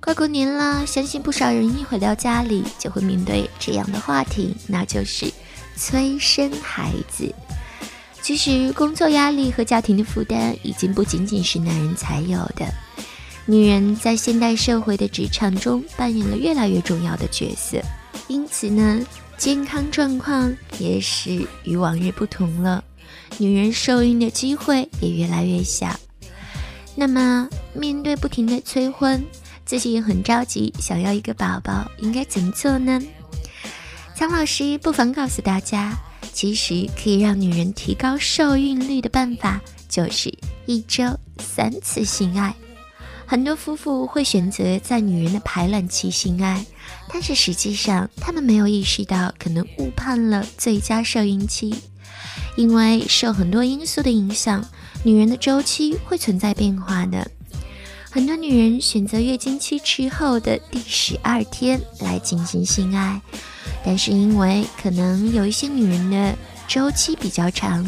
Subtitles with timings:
[0.00, 5.30] 快过年了，相信不少人一回到家里就会面对这样的话题，那就是
[5.76, 7.34] 催生孩子。
[8.22, 12.66] 其实，工作压力和家庭的负担已经不仅仅是男人才有的，
[13.44, 17.80] 女人在现代社会的职场中扮演了越来越重要的角色。
[18.28, 19.00] 因此呢，
[19.36, 22.82] 健康状况也是与往日不同了，
[23.36, 25.88] 女人受孕的机会也越来越小。
[26.94, 29.24] 那么，面对不停的催婚，
[29.68, 32.98] 自己也很着急，想要一个宝宝，应该怎么做呢？
[34.16, 35.92] 苍老师不妨告诉大家，
[36.32, 40.32] 其实可以让女人提高受孕率的办法，就是
[40.64, 41.04] 一周
[41.38, 42.54] 三次性爱。
[43.26, 46.64] 很多夫妇会选择在女人的排卵期性爱，
[47.12, 51.74] 但是实际上他们没有意识到，可能误判了最佳受孕期，
[52.56, 54.66] 因为受很多因素的影响，
[55.02, 57.30] 女人的周期会存在变化的。
[58.10, 63.20] 很多女人选择月经期之后的第十二天来进行性爱，
[63.84, 66.34] 但是因为可能有一些女人的
[66.66, 67.86] 周期比较长，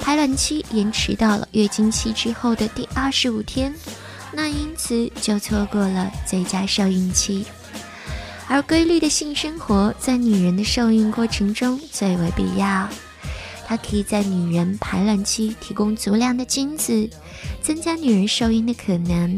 [0.00, 3.74] 排卵期延迟到了月经期之后的第二十五天，
[4.32, 7.44] 那因此就错过了最佳受孕期。
[8.46, 12.88] 而规律的性生活在女人的受孕过程中最为必要。
[13.68, 17.06] 它可以在女人排卵期提供足量的精子，
[17.60, 19.36] 增加女人受孕的可能，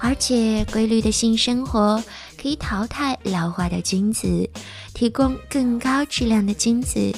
[0.00, 2.02] 而且规律的性生活
[2.36, 4.50] 可以淘汰老化的精子，
[4.92, 7.14] 提供更高质量的精子。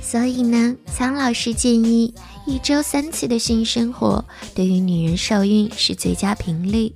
[0.00, 2.14] 所以呢，苍老师建议
[2.46, 6.92] 一周三次的性生活对于女人受孕是最佳频率，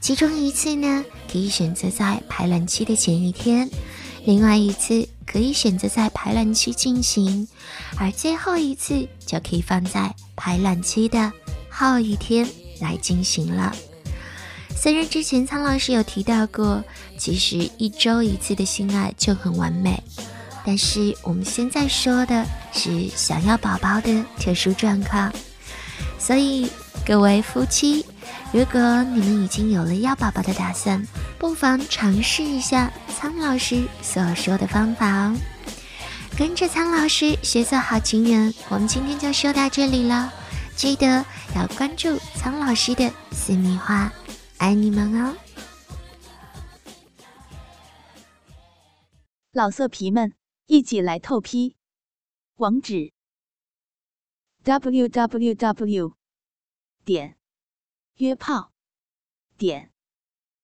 [0.00, 3.70] 其中一次呢可以选择在排卵期的前一天，
[4.24, 5.06] 另外一次。
[5.26, 7.46] 可以选择在排卵期进行，
[7.96, 11.32] 而最后一次就可以放在排卵期的
[11.70, 12.48] 后一天
[12.80, 13.74] 来进行了。
[14.76, 16.84] 虽然之前苍老师有提到过，
[17.16, 20.02] 其实一周一次的性爱就很完美，
[20.64, 25.32] 但是我们现在说的是想要宝宝的特殊状况，
[26.18, 26.68] 所以
[27.06, 28.04] 各位夫妻。
[28.52, 31.04] 如果你们已经有了要宝宝的打算，
[31.38, 35.36] 不妨尝试一下苍老师所说的方法哦。
[36.36, 40.32] 跟着苍老师学做好情人，我们今天就说到这里了。
[40.74, 41.24] 记得
[41.54, 44.12] 要关注苍老师的私密话，
[44.58, 45.36] 爱你们哦！
[49.52, 50.34] 老色皮们，
[50.66, 51.76] 一起来透批，
[52.56, 53.12] 网址
[54.64, 56.14] ：w w w.
[57.04, 57.36] 点。
[58.18, 58.72] 约炮
[59.58, 59.90] 点